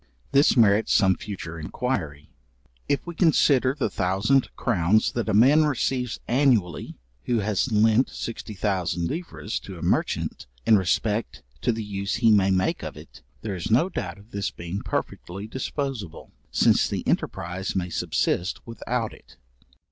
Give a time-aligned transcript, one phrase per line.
[0.31, 2.31] This merits some future inquiry.
[2.89, 9.05] If we consider the thousand crowns that a man receives annually, who has lent 60,000
[9.07, 13.53] livres, to a merchant, in respect to the use he may make of it, there
[13.55, 19.37] is no doubt of this being perfectly disposable, since the enterprize may subsist without it.